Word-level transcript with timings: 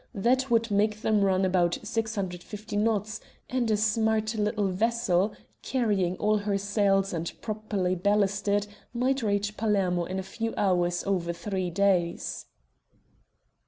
That 0.15 0.49
would 0.49 0.71
make 0.71 1.03
the 1.03 1.13
run 1.13 1.45
about 1.45 1.77
650 1.83 2.75
knots, 2.75 3.21
and 3.51 3.69
a 3.69 3.77
smart 3.77 4.33
little 4.33 4.67
vessel, 4.69 5.31
carrying 5.61 6.17
all 6.17 6.39
her 6.39 6.57
sails 6.57 7.13
and 7.13 7.31
properly 7.39 7.93
ballasted, 7.93 8.65
might 8.95 9.21
reach 9.21 9.57
Palermo 9.57 10.05
in 10.05 10.17
a 10.17 10.23
few 10.23 10.55
hours 10.57 11.03
over 11.03 11.33
three 11.33 11.69
days." 11.69 12.47